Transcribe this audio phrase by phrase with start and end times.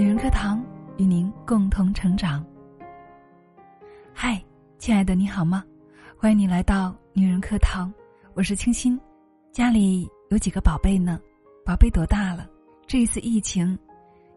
[0.00, 0.64] 女人课堂
[0.96, 2.42] 与您共同成长。
[4.14, 4.42] 嗨，
[4.78, 5.62] 亲爱的，你好吗？
[6.16, 7.92] 欢迎你来到女人课堂，
[8.32, 8.98] 我是清新。
[9.52, 11.20] 家里有几个宝贝呢？
[11.66, 12.48] 宝贝多大了？
[12.86, 13.78] 这一次疫情，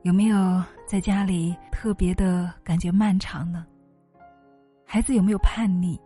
[0.02, 3.66] 有没有在家里特别的感觉漫长呢？
[4.86, 5.98] 孩子有没有叛逆？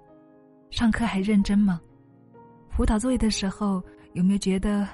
[0.69, 1.81] 上课还认真吗？
[2.69, 4.87] 辅导作业的时候有没有觉得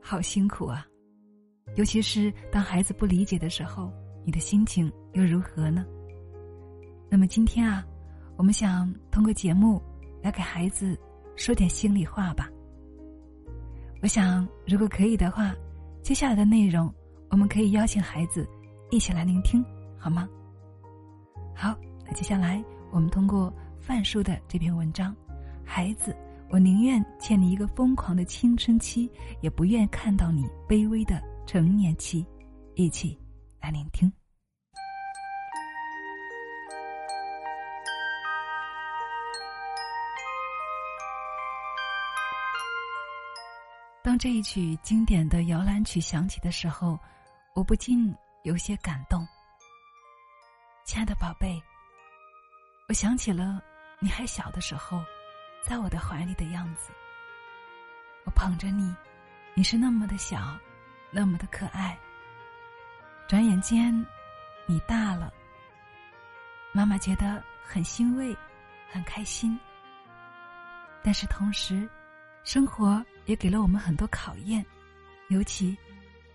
[0.00, 0.86] 好辛苦啊？
[1.76, 3.92] 尤其是当孩子不理解的时候，
[4.24, 5.86] 你的心情又如何呢？
[7.08, 7.86] 那么今天啊，
[8.36, 9.80] 我们想通过节目
[10.22, 10.98] 来给孩子
[11.36, 12.48] 说点心里话吧。
[14.02, 15.54] 我想，如果可以的话，
[16.02, 16.92] 接下来的内容
[17.30, 18.46] 我们可以邀请孩子
[18.90, 19.64] 一起来聆听，
[19.96, 20.28] 好吗？
[21.54, 25.12] 好，那接下来我们通过范叔的这篇文章，
[25.64, 26.14] 《孩子，
[26.50, 31.14] 我宁愿欠你一个疯狂的青春期，也不愿看到你卑微的》。
[31.48, 32.26] 成年期，
[32.74, 33.18] 一起
[33.58, 34.12] 来聆听。
[44.02, 46.98] 当这一曲经典的摇篮曲响起的时候，
[47.54, 49.26] 我不禁有些感动。
[50.84, 51.58] 亲爱的宝贝，
[52.90, 53.58] 我想起了
[54.00, 55.02] 你还小的时候，
[55.62, 56.92] 在我的怀里的样子。
[58.26, 58.94] 我捧着你，
[59.54, 60.54] 你是那么的小。
[61.10, 61.98] 那么的可爱。
[63.26, 63.94] 转眼间，
[64.66, 65.32] 你大了。
[66.72, 68.36] 妈妈觉得很欣慰，
[68.90, 69.58] 很开心。
[71.02, 71.88] 但是同时，
[72.44, 74.64] 生活也给了我们很多考验，
[75.28, 75.76] 尤其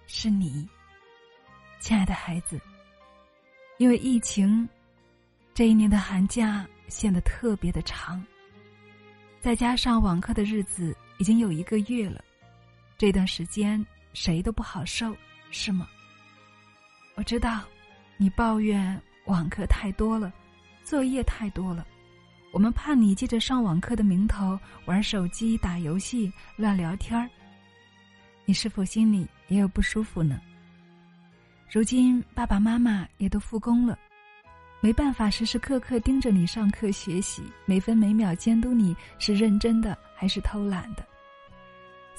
[0.08, 0.68] 是你，
[1.80, 2.60] 亲爱的孩子。
[3.78, 4.68] 因为疫情，
[5.54, 8.24] 这一年的寒假显得特别的长。
[9.42, 12.24] 再加上网课的日子已经有一个月了，
[12.98, 13.84] 这段时间。
[14.14, 15.16] 谁都不好受，
[15.52, 15.88] 是吗？
[17.16, 17.62] 我知道，
[18.18, 20.32] 你抱怨网课太多了，
[20.84, 21.86] 作业太多了，
[22.52, 27.30] 我们怕你借着上网课的名头玩手机、打游戏、乱聊天儿。
[28.46, 30.40] 你是否心里也有不舒服呢？
[31.72, 33.98] 如今爸爸妈妈也都复工了，
[34.80, 41.04] 没办法时时刻刻盯着你上课学习，每分每秒监督你是认真的还是偷懒的。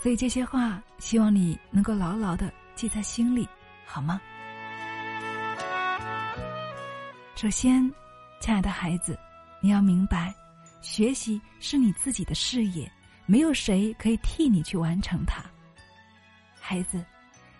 [0.04, 3.48] 所以这些话，希望你能够牢牢的记在心里，
[3.86, 4.20] 好吗？
[7.34, 7.90] 首先，
[8.38, 9.18] 亲爱的孩子，
[9.62, 10.34] 你要明白，
[10.82, 12.86] 学习是你自己的事业，
[13.24, 15.42] 没有谁可以替你去完成它。
[16.60, 17.02] 孩子，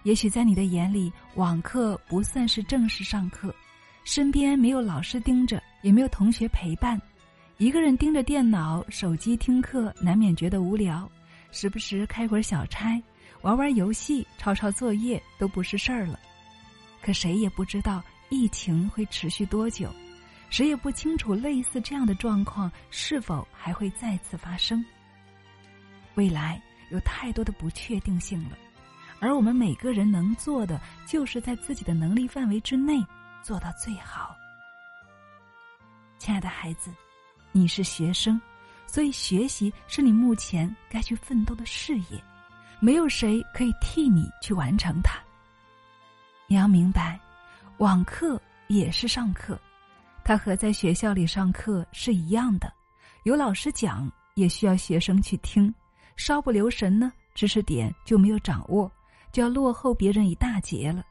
[0.03, 3.55] 也许在你的眼里，网课不算是正式上课，
[4.05, 7.01] 身边没有老师盯着，也没有同学陪伴，
[7.57, 11.11] 一个人盯着电脑、手机听课，难免觉得无聊。
[11.55, 13.01] 时不时开会小差，
[13.43, 16.19] 玩玩游戏，抄抄作业都不是事儿了。
[17.01, 19.89] 可谁也不知道疫情会持续多久，
[20.51, 24.85] 谁也不清楚类似这样的状况是否还会再次发生。
[26.17, 26.61] 未来
[26.91, 28.59] 有太多的不确定性了，
[29.21, 33.01] 而我们每个人能做的，就是在自己的能力范围之内
[33.45, 34.35] 做到最好。
[36.19, 36.93] 亲爱的孩子，
[37.53, 38.41] 你是学生。
[38.87, 42.23] 所以，学习是你目前该去奋斗的事业，
[42.81, 45.19] 没有谁可以替你去完成它。
[46.47, 47.19] 你要明白，
[47.79, 49.59] 网课也是上课，
[50.23, 52.73] 它和在学校里上课是一样的，
[53.25, 55.75] 有老师讲，也需要学生去听，
[56.17, 58.91] 稍不留神呢，知识点就没有掌握，
[59.33, 61.03] 就要落后别人一大截了。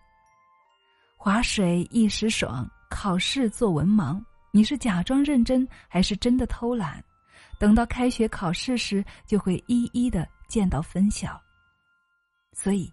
[1.17, 7.03] 划水一时爽，考试做文盲，你是假装认真还是真的偷懒？
[7.63, 11.41] 等到开学考试时，就会一一的见到分晓。
[12.51, 12.91] 所以，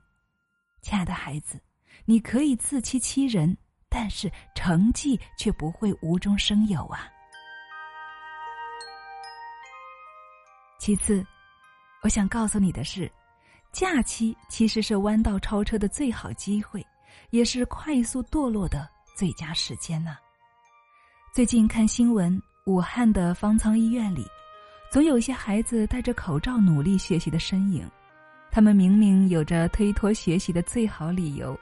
[0.81, 1.61] 亲爱的孩子，
[2.05, 3.57] 你可以自欺欺人，
[3.89, 7.09] 但是成绩却不会无中生有啊。
[10.79, 11.27] 其次，
[12.05, 13.11] 我想告诉你的是，
[13.73, 16.87] 假期其实是弯道超车的最好机会，
[17.31, 20.17] 也是快速堕落的最佳时间呢。
[21.35, 24.25] 最近看新闻，武汉的方舱医院里。
[24.91, 27.89] 总有一些孩子戴着口罩努力学习的身影，
[28.51, 31.57] 他们明明有着推脱学习的最好理由，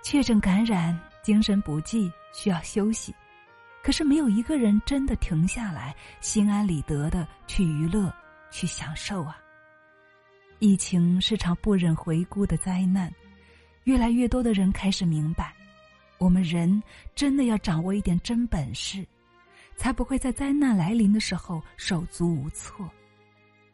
[0.00, 3.12] 确诊感染、精神不济需要休息，
[3.82, 8.14] 可是没有一个人真的停下来，心安理得的去娱乐、
[8.48, 9.36] 去享受啊！
[10.60, 13.12] 疫情是场不忍回顾的灾难，
[13.84, 15.52] 越来越多的人开始明白，
[16.18, 16.80] 我们人
[17.16, 19.04] 真的要掌握一点真本事。
[19.78, 22.90] 才不会在灾难来临的时候手足无措，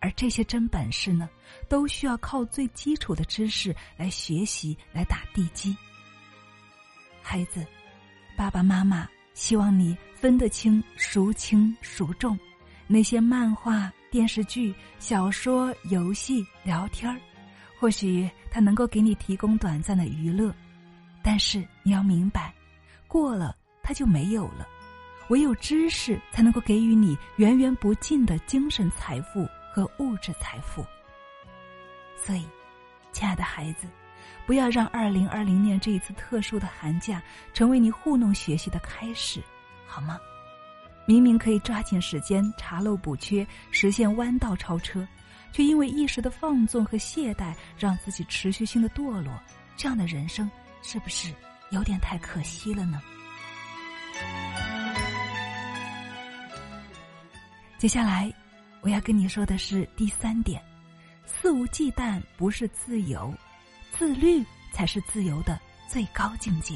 [0.00, 1.28] 而这些真本事呢，
[1.66, 5.74] 都需要靠最基础的知识来学习来打地基。
[7.22, 7.66] 孩子，
[8.36, 12.38] 爸爸妈妈希望你分得清孰轻孰重，
[12.86, 17.18] 那些漫画、电视剧、小说、游戏、聊天儿，
[17.80, 20.54] 或许它能够给你提供短暂的娱乐，
[21.22, 22.52] 但是你要明白，
[23.08, 24.68] 过了它就没有了。
[25.28, 30.84] 唯有知识才能够给予你源源不尽的精神财富和物质财富。
[32.16, 32.46] 所以，
[33.12, 33.86] 亲爱的孩子。
[34.46, 37.22] 不要让二零二零年这一次特殊的寒假
[37.54, 39.42] 成为你糊弄学习的开始，
[39.86, 40.18] 好吗？
[41.06, 45.06] 明明可以抓紧时间查漏补缺，实现弯道超车，
[45.50, 49.32] 却因为一时的放纵和懈怠，让自己持续性的堕落，
[49.76, 50.50] 这样的人生
[50.82, 51.32] 是不是
[51.70, 53.00] 有点太可惜了呢？
[57.78, 58.32] 接下来，
[58.80, 60.62] 我要跟你说的是第三点：
[61.26, 63.32] 肆无忌惮不是自由。
[63.96, 66.74] 自律才是自由的最高境界。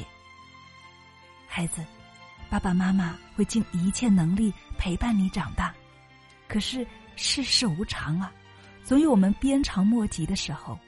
[1.47, 1.83] 孩子，
[2.49, 5.73] 爸爸妈妈会尽一切能力陪伴你长大，
[6.47, 6.87] 可是
[7.17, 8.31] 世事无常啊，
[8.85, 10.79] 总有我们鞭长莫及的时候。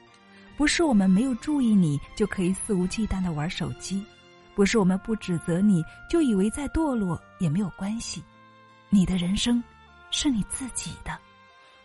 [0.56, 4.02] 不是我们没有注意你就可以肆无忌惮的玩手机，
[4.54, 8.22] 不是我们不指责你就以为再堕落也没有关系。
[8.88, 9.62] 你的人生
[10.12, 11.18] 是你自己的，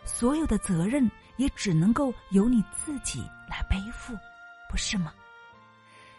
[0.04, 4.14] 所有的责任也只能够由你自己来背负。
[4.70, 5.12] 不是吗？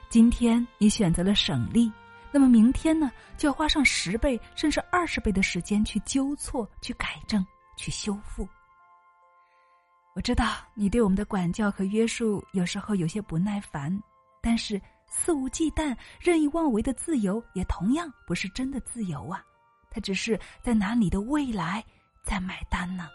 [0.10, 1.92] 今天你选择了省力，
[2.32, 7.46] 那么明天呢，就要花上十倍甚至二十倍的时间去纠错、去改正、
[7.78, 8.46] 去修复。
[10.16, 13.96] 我知道你对我们的管教和约束有时候有些不耐烦，
[14.42, 19.44] 但是肆无忌惮、任意妄为的自由也同样不是真的自由啊！
[19.92, 21.84] 他只是在拿你的未来
[22.24, 23.10] 在买单呢，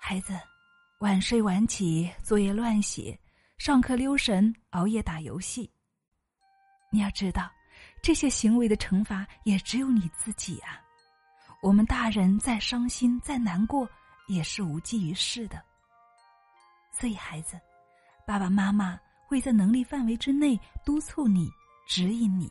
[0.00, 0.38] 孩子。
[0.98, 3.18] 晚睡晚起，作业乱写，
[3.58, 5.68] 上课溜神，熬夜打游戏。
[6.92, 7.50] 你要知道，
[8.00, 10.80] 这些行为的惩罚也只有你自己啊！
[11.60, 13.88] 我们大人再伤心、再难过，
[14.28, 15.60] 也是无济于事的。
[16.92, 17.60] 所以，孩子，
[18.24, 21.50] 爸爸妈妈会在能力范围之内督促你、
[21.88, 22.48] 指引你。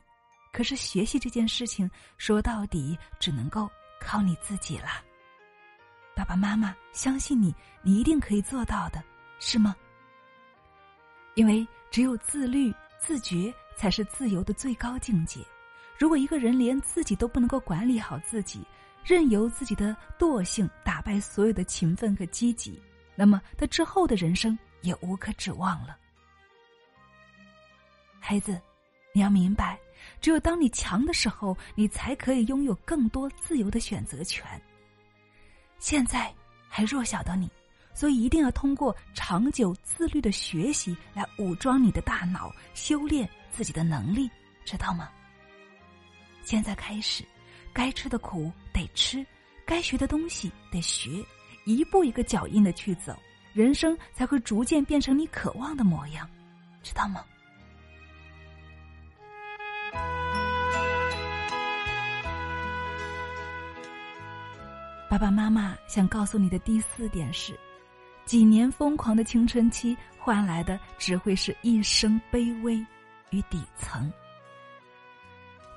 [0.52, 3.70] 可是，学习这件事情，说到底，只能够
[4.00, 4.88] 靠你自己了。
[6.14, 9.02] 爸爸妈妈相信你，你一定可以做到的，
[9.40, 9.76] 是吗？
[11.36, 15.40] 因为只有自律、自觉才是自由的最高境界。
[15.98, 18.66] 如果一个人连自己都不能够管理好自己，
[19.06, 22.82] 任由自己的惰性打败所有的勤奋和积极，
[23.16, 25.98] 那么他之后的人生也无可指望了。
[28.20, 28.60] 孩子，
[29.14, 29.80] 你要明白，
[30.22, 34.46] 只有当你强的时候，你才可以拥有更多自由的选择权。
[35.80, 36.32] 现在
[36.70, 37.50] 还弱小的你，
[37.94, 44.30] 所以一定要通过长久自律的学习来武装你的大脑，修炼自己的能力，
[44.64, 45.10] 知道吗？
[46.44, 47.26] 现在开始，
[47.74, 49.26] 该吃的苦得吃，
[49.66, 51.26] 该学的东西得学，
[51.66, 53.18] 一步一个脚印的去走，
[53.54, 56.30] 人生才会逐渐变成你渴望的模样，
[56.84, 57.26] 知道吗？
[65.22, 67.54] 爸爸妈妈想告诉你的第四点是：
[68.26, 72.84] 几年疯狂的青春期换来的只会是一生卑微
[73.30, 74.12] 与底层。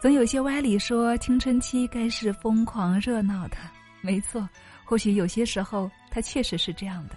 [0.01, 3.59] 总有些歪理说青春期该是疯狂热闹的，
[4.01, 4.49] 没错，
[4.83, 7.15] 或许有些时候它确实是这样的。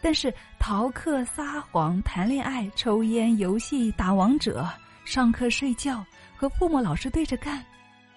[0.00, 4.70] 但是逃课、撒谎、谈恋爱、抽烟、游戏、打王者、
[5.04, 6.06] 上课睡觉
[6.36, 7.60] 和父母老师对着干，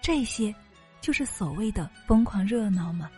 [0.03, 0.53] 这些
[1.01, 3.09] 就是所谓的疯狂热闹吗？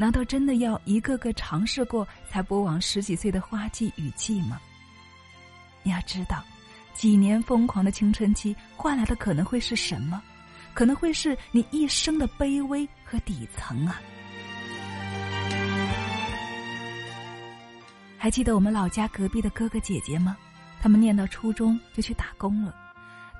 [0.00, 4.58] 难道真的要一个个尝试过才不枉十几岁的花季雨季吗？
[5.82, 6.42] 你要知道，
[6.94, 10.22] 几年疯狂的青春期换来的可能会是什么？
[10.72, 14.00] 可能会是你一生的卑微和底层啊！
[18.16, 20.34] 还记得我们老家隔壁的哥哥姐姐吗？
[20.80, 22.74] 他们念到初中就去打工了，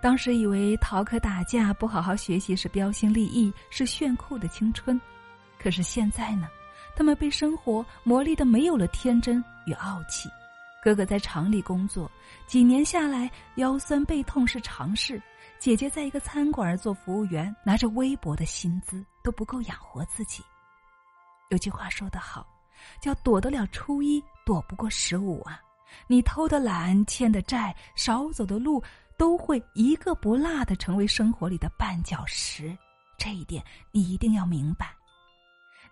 [0.03, 5.01] 当时以为逃课打架不好好学习是标新立异，是炫酷的青春。
[5.63, 6.49] 可是现在呢，
[6.97, 10.29] 他们被生活磨砺的没有了天真与傲气。
[10.83, 12.11] 哥哥在厂里工作，
[12.47, 15.21] 几年下来腰酸背痛是常事。
[15.59, 20.43] 姐姐在一个餐馆做服务员，拿着微薄的薪资都不够养活自己。
[21.51, 22.47] 有句话说得好，
[22.99, 25.61] 叫“躲得了初一，躲不过十五”啊！
[26.07, 28.83] 你偷的懒、欠的债、少走的路，
[29.19, 32.75] 都会一个不落的成为生活里的绊脚石。
[33.19, 33.63] 这一点
[33.93, 34.95] 你一定要明白。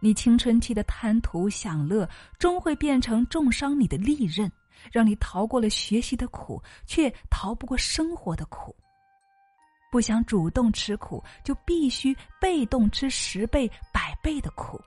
[0.01, 4.51] 你青春期的贪图享乐，终会变成重伤你的利刃，
[4.93, 8.75] 让你逃过了学习的苦，却逃不过生活的苦。
[9.91, 14.81] 不想主动吃苦，就必须被动吃十倍、百倍的苦。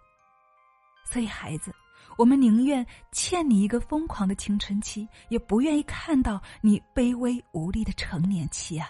[1.04, 1.74] 所以，孩子，
[2.18, 8.90] 我们宁愿欠你一个疯狂的青春期，也不愿意看到你卑微无力的成年期啊！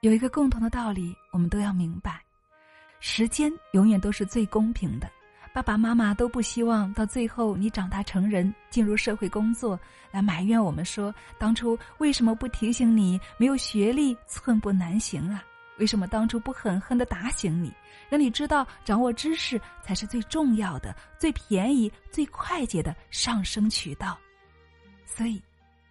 [0.00, 2.22] 有一个共同的道理，我们都要明白：
[3.00, 5.10] 时间永远都是最公平的。
[5.52, 9.78] 爸爸妈妈都不希望到最后你长大成人进入社会工作
[10.12, 15.42] 来埋怨我们说当初为什么不提醒你没有学历寸步难行啊？
[15.78, 17.72] 为什么当初不狠狠的打醒你，
[18.08, 24.18] 让你知道掌握知识才是最重要的、最便宜、最快捷的上升渠道？
[25.06, 25.40] 所以，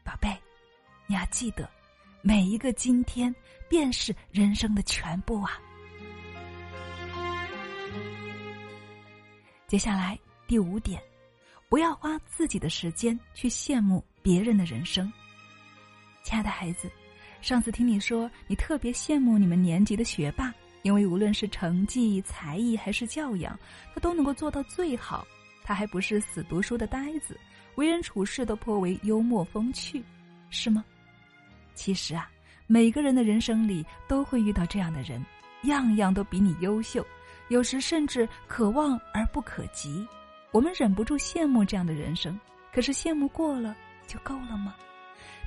[0.04, 0.38] 宝贝，
[1.08, 1.70] 你要记得，
[2.22, 3.34] 每一个今天
[3.70, 5.58] 便是人生的全部啊！
[9.68, 10.98] 接下来第五点，
[11.68, 15.12] 不要花自己的时间去羡慕别人的人生。
[16.24, 16.90] 亲爱的孩子，
[17.42, 23.60] 上次听你说你特别羡慕你们年级的学霸，因为无论是成绩、才艺还是教养，
[23.94, 25.28] 他都能够做到最好。
[25.64, 27.38] 他还不是死读书的呆子，
[27.76, 30.02] 为人处事都颇为幽默风趣，
[30.50, 30.82] 是吗？
[31.76, 32.32] 其实啊，
[32.68, 35.22] 每个人的人生里都会遇到这样的人，
[35.64, 37.06] 样样都比你优秀。
[37.50, 40.06] 有时甚至可望而不可及，
[40.52, 42.40] 我们忍不住羡慕这样的人生。
[42.74, 43.76] 可是羡慕过了
[44.06, 44.76] 就够了吗？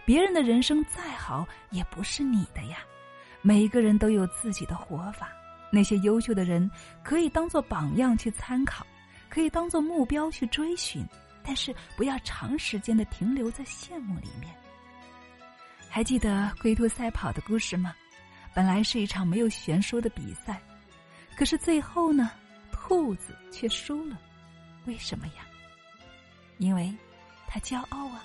[0.04, 2.78] 别人的人生再好，也不是你的呀。
[3.42, 5.28] 每一个人都有自己的活法。
[5.71, 6.69] 那些优秀的人
[7.04, 8.85] 可以当做榜样去参考，
[9.28, 11.07] 可以当做目标去追寻，
[11.45, 14.52] 但是不要长时间的停留在羡慕里面。
[15.88, 17.95] 还记得龟兔赛跑的故事吗？
[18.52, 20.61] 本来是一场没有悬殊的比赛。
[21.40, 22.32] 可是最后呢，
[22.70, 24.18] 兔子却输了，
[24.85, 25.47] 为什么呀？
[26.59, 26.94] 因为，
[27.49, 28.23] 他骄傲啊，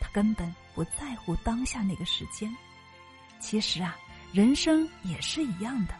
[0.00, 2.48] 他根本不在乎当下那个时间。
[3.40, 3.96] 其实啊，
[4.32, 5.94] 人生也是一样的，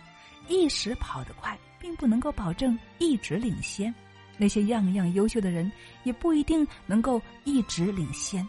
[0.46, 3.92] 一时跑得快，并不能够保证一直领先。
[4.36, 5.68] 那些样样优秀的人，
[6.04, 8.48] 也不一定能够一直领先。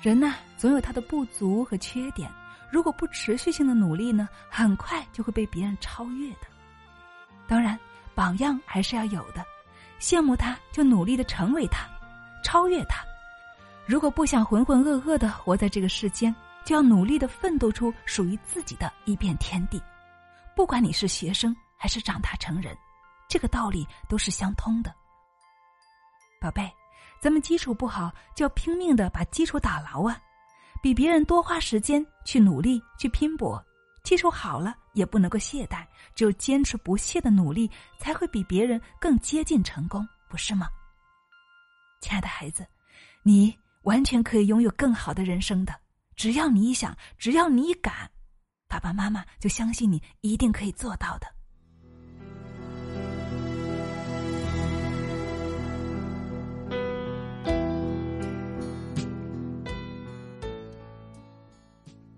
[0.00, 2.32] 人呐，总有他的不足和缺点，
[2.72, 6.48] 如果不持续性的努力呢，很快就会被别人超越的。
[7.50, 7.76] 当然，
[8.14, 9.44] 榜样还是要有的。
[9.98, 11.84] 羡慕他，就努力的成为他，
[12.44, 13.04] 超越他。
[13.86, 16.32] 如果不想浑浑噩噩的活在这个世间，
[16.64, 19.82] 就要努力的奋斗出属于自己的一片天地。
[20.54, 22.72] 不管你是学生还是长大成人，
[23.28, 24.94] 这个道理都是相通的。
[26.40, 26.72] 宝贝，
[27.20, 30.16] 咱们基础不好，就要拼命的把基础打牢啊！
[30.80, 33.60] 比别人多花时间去努力去拼搏。
[34.02, 35.86] 基础好了，也不能够懈怠。
[36.14, 40.68] 只有坚持不懈的努力，才会比别人更接近成功，不是吗？
[42.00, 42.66] 亲爱的孩子，
[43.22, 45.74] 你完全可以拥有更好的人生的。
[46.16, 48.10] 只要你想，只要你敢，
[48.68, 51.26] 爸爸妈妈就相信你一定可以做到的。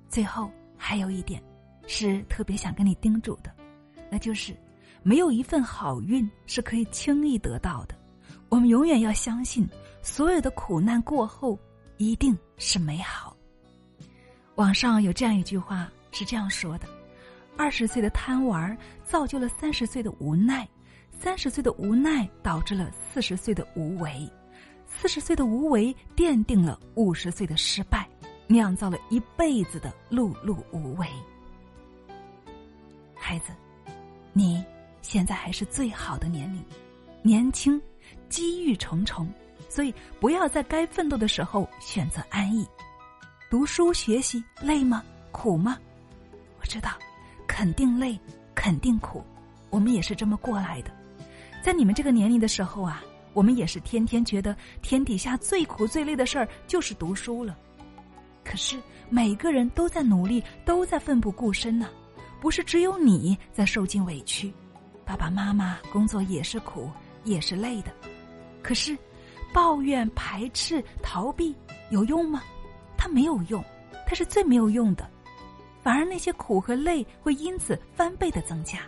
[0.09, 1.43] 最后还有一点。
[1.87, 3.51] 是特别想跟你叮嘱的，
[4.11, 4.57] 那就是，
[5.03, 7.95] 没有一份好运是可以轻易得到的。
[8.49, 9.69] 我们永远要相信，
[10.03, 11.59] 所有的苦难过后
[11.97, 13.37] 一定是美好。
[14.57, 16.87] 网上有这样一句话是这样说的：
[17.57, 20.69] 二十岁的贪玩造就了三十岁的无奈，
[21.11, 24.31] 三十岁的无奈导致了四十岁的无为，
[24.87, 28.09] 四十岁的无为奠定了五十岁的失败，
[28.47, 31.07] 酿造了一辈子的碌碌无为。
[33.33, 33.47] 孩子，
[34.35, 34.62] 你
[35.01, 36.62] 现在还是最好的年龄，
[37.23, 37.81] 年轻，
[38.29, 39.27] 机遇重重，
[39.71, 42.69] 所以不要在该奋斗的时候选择安逸。
[43.49, 45.03] 读书学习累吗？
[45.31, 45.79] 苦吗？
[46.61, 46.91] 我知道，
[47.49, 48.21] 肯定累，
[48.55, 49.25] 肯定苦。
[49.71, 50.91] 我们也是这么过来的。
[51.62, 57.57] 在你们这个年龄的时候啊，我们也是天天觉得天底下最苦最累的事儿就是读书了。
[58.45, 61.89] 可是每个人都在努力，都在奋不顾身呢。
[62.43, 64.53] 不是只有你在受尽委屈，
[65.05, 66.91] 爸爸妈妈工作也是苦，
[67.23, 67.93] 也是累的。
[68.61, 68.99] 可是，
[69.55, 71.55] 抱怨、排斥、逃避
[71.91, 72.43] 有用吗？
[72.99, 73.65] 它没有用，
[74.09, 75.09] 它是最没有用的。
[75.85, 78.81] 反而那些苦和累会因此翻倍的增加。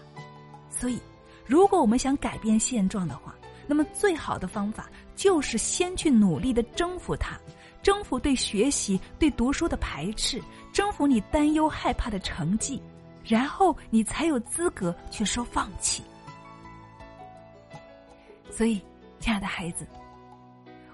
[0.68, 0.99] 所以，
[1.46, 3.37] 如果我们想改变现状的话，
[3.68, 7.38] 那么最好的方法就是先去努力的征服它，
[7.84, 10.42] 征服对学习、对读书的排斥，
[10.73, 12.82] 征服你担忧害怕的成绩。
[13.24, 16.02] 然后你才有资格去说放弃。
[18.50, 18.80] 所以，
[19.18, 19.86] 亲爱的孩子，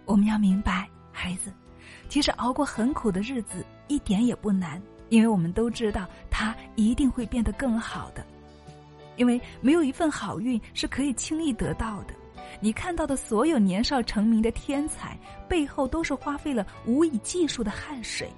[0.05, 1.53] 我们要明白，孩子，
[2.09, 8.25] 其实熬过很苦的日子一点也不难，因为我们都知道他一定会变得更好的。
[9.17, 12.15] 因为没有一份好运是可以轻易得到的。
[12.61, 18.31] 你看到的所有年少成名的天才，背后都是花费了无以计数的汗水。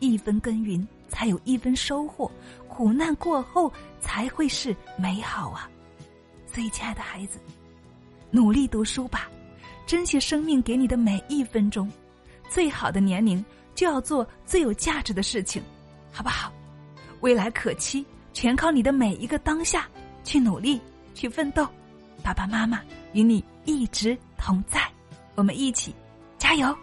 [0.00, 2.30] 一分耕耘，才有一分收获。
[2.72, 5.68] 苦难过后，才会是美好啊！
[6.46, 7.38] 所以，亲爱的孩子，
[8.30, 9.28] 努力读书吧，
[9.86, 11.90] 珍惜生命给你的每一分钟。
[12.48, 15.62] 最好的年龄，就要做最有价值的事情，
[16.10, 16.50] 好不好？
[17.20, 19.86] 未来可期，全靠你的每一个当下
[20.24, 20.80] 去努力、
[21.14, 21.68] 去奋斗。
[22.22, 22.80] 爸爸妈妈
[23.12, 24.80] 与你一直同在，
[25.34, 25.94] 我们一起
[26.38, 26.74] 加油！